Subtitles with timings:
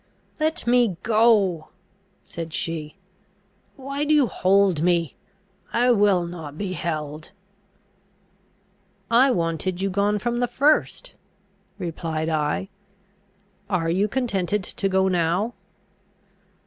[0.39, 1.67] "Let me go!"
[2.23, 2.95] said she.
[3.75, 5.15] "Why do you hold me?
[5.73, 7.29] I will not be held."
[9.11, 11.13] "I wanted you gone from the first,"
[11.77, 12.69] replied I.
[13.69, 15.53] "Are you contented to go now?"